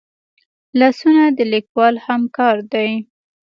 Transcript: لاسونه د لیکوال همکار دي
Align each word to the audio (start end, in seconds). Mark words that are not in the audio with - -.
لاسونه 0.79 1.23
د 1.37 1.39
لیکوال 1.53 1.95
همکار 2.07 2.55
دي 2.73 2.89